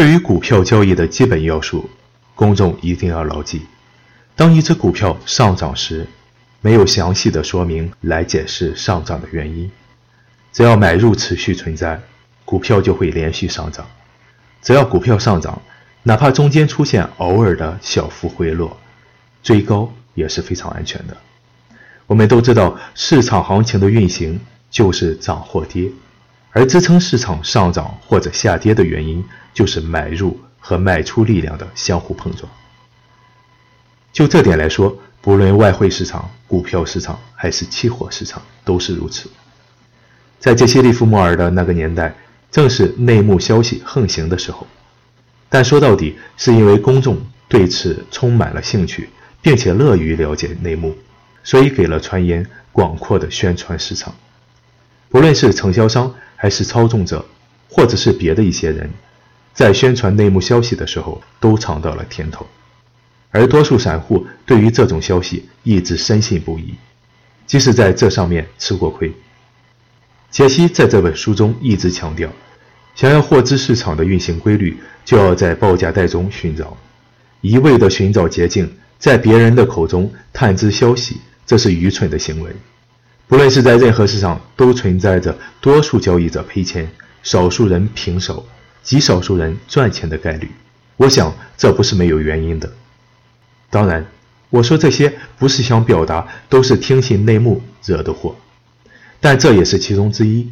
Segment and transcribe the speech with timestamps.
[0.00, 1.90] 对于股票交易的基本要素，
[2.34, 3.60] 公众一定要牢记：
[4.34, 6.06] 当一只股票上涨时，
[6.62, 9.70] 没有详细的说明来解释上涨的原因。
[10.52, 12.00] 只要买入持续存在，
[12.46, 13.86] 股票就会连续上涨。
[14.62, 15.60] 只要股票上涨，
[16.02, 18.74] 哪怕中间出现偶尔的小幅回落，
[19.42, 21.14] 追高也是非常安全的。
[22.06, 24.40] 我们都知道，市场行情的运行
[24.70, 25.90] 就是涨或跌，
[26.52, 32.50] 而支撑市场上涨或者下跌的原因，就是买入和卖出力量的相互碰撞。
[34.12, 39.30] 就这点来说，不论外汇市场、股票市场还是期货市场，都是如此。
[40.38, 42.14] 在杰西·利弗莫尔的那个年代，
[42.50, 44.66] 正是内幕消息横行的时候，
[45.48, 49.10] 但说到底，是因为公众对此充满了兴趣，
[49.42, 50.96] 并且乐于了解内幕，
[51.44, 54.14] 所以给了传言广阔的宣传市场。
[55.08, 57.24] 不论是承销商，还是操纵者，
[57.68, 58.90] 或者是别的一些人，
[59.60, 62.46] 在宣传内幕消息的时候，都尝到了甜头。
[63.30, 66.72] 而多数散户对于这种消息一直深信不疑，
[67.46, 69.12] 即使在这上面吃过亏。
[70.30, 72.32] 杰西在这本书中一直强调，
[72.94, 76.74] 想要获知市场的运行规律，就要在报价带中寻找。
[77.42, 78.66] 一味地寻找捷径，
[78.98, 82.50] 在别人的口中探知消息，这是愚蠢的行为。
[83.28, 86.90] 不论是在任何市场，都存在着多数交易者赔钱，
[87.22, 88.46] 少数人平手，
[88.82, 90.50] 极少数人赚钱的概率。
[90.96, 92.72] 我想这不是没有原因的。
[93.70, 94.06] 当然，
[94.50, 98.36] 我说这些不是想表达都是听信内幕惹的祸。
[99.20, 100.50] 但这也是其中之一。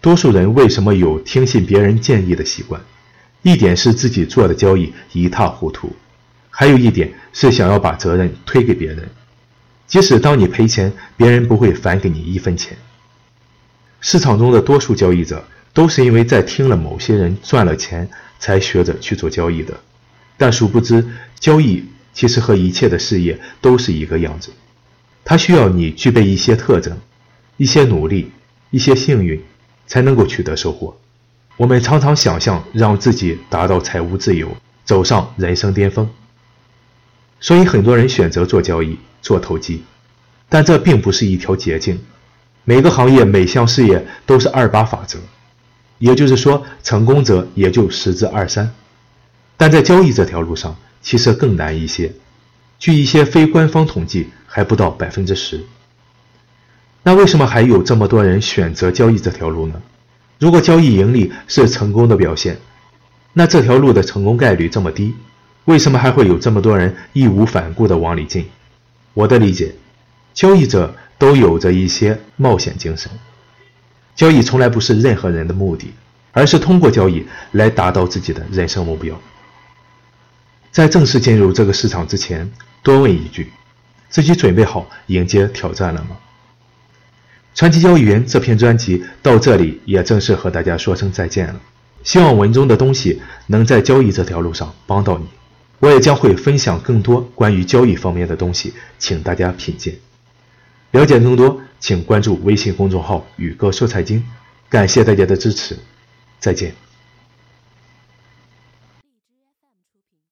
[0.00, 2.80] 多数人为什么有听信别人建议的习惯？
[3.42, 5.94] 一点是自己做的交易一塌糊涂，
[6.50, 9.08] 还有一点是想要把责任推给别人。
[9.86, 12.76] 即使当你赔钱，别人不会返给你一分钱。
[14.00, 19.78] 市场中的多数交易者都是因为在听了某些人赚了钱，才学着去做交易的。
[20.36, 21.04] 但殊不知，
[21.38, 24.50] 交易其实和一切的事业都是一个样子，
[25.24, 26.98] 它需要你具备一些特征。
[27.58, 28.32] 一些努力，
[28.70, 29.40] 一些幸运，
[29.86, 30.96] 才能够取得收获。
[31.58, 36.10] 我们常常想象让自己达到财务自由，走上人生巅峰。
[37.38, 39.84] 所以很多人选择做交易、做投机，
[40.48, 42.00] 但这并不是一条捷径。
[42.64, 45.18] 每个行业、每项事业都是二八法则，
[46.02, 48.68] 也就是说，成功者也就十之二三。
[49.56, 52.12] 但在交易这条路上，其实更难一些。
[52.80, 55.64] 据一些非官方统计，还不到百分之十。
[57.04, 59.80] 那为什么还有这么多人选择交易这条路呢？
[60.40, 62.58] 如果交易盈利是成功的表现，
[63.32, 65.14] 那这条路的成功概率这么低，
[65.66, 68.44] 为什么还会有这么多人义无反顾地往里进？
[69.14, 69.72] 我的理解，
[70.34, 73.08] 交易者都有着一些冒险精神。
[74.14, 75.92] 交易从来不是任何人的目的，
[76.32, 79.20] 而是通过交易来达到自己的人生目标。
[80.70, 82.50] 在正式进入这个市场之前，
[82.82, 83.52] 多问一句：
[84.08, 86.16] 自己准备好迎接挑战了吗？
[87.54, 91.60] 传奇交易员这篇专辑到这里也正式和大家说声再见了。
[92.02, 95.26] 希望文中的东西能在交易这条路上帮到你。
[95.78, 99.94] 我也将会分享更多关于交易方面的东西，请大家品鉴。
[100.92, 104.24] 了解更多，请关注微信公众号“宇哥说财经”。
[104.70, 105.76] 感谢大家的支持，
[106.38, 106.72] 再见。